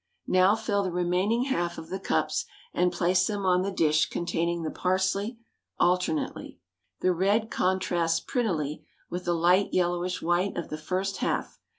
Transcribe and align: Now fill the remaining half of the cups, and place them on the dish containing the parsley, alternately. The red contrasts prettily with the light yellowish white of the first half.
Now 0.25 0.55
fill 0.55 0.81
the 0.81 0.91
remaining 0.91 1.43
half 1.43 1.77
of 1.77 1.89
the 1.89 1.99
cups, 1.99 2.45
and 2.73 2.91
place 2.91 3.27
them 3.27 3.45
on 3.45 3.61
the 3.61 3.69
dish 3.71 4.07
containing 4.09 4.63
the 4.63 4.71
parsley, 4.71 5.37
alternately. 5.79 6.57
The 7.01 7.13
red 7.13 7.51
contrasts 7.51 8.19
prettily 8.19 8.83
with 9.11 9.25
the 9.25 9.35
light 9.35 9.75
yellowish 9.75 10.19
white 10.19 10.57
of 10.57 10.69
the 10.69 10.77
first 10.79 11.17
half. 11.17 11.59